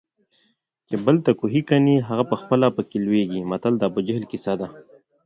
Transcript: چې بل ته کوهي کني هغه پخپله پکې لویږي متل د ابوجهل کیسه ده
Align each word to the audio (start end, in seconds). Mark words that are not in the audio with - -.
چې 0.87 0.95
بل 1.05 1.15
ته 1.25 1.31
کوهي 1.39 1.61
کني 1.69 1.95
هغه 2.07 2.23
پخپله 2.31 2.67
پکې 2.75 2.97
لویږي 3.05 3.41
متل 3.51 3.73
د 3.77 3.81
ابوجهل 3.89 4.23
کیسه 4.31 4.53
ده 4.59 4.67